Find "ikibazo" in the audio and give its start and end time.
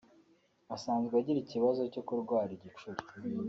1.41-1.81